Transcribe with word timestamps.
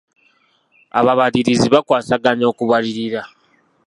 Ababalirizi 0.99 1.67
bakwasaganya 1.73 2.45
okubalirira. 2.51 3.21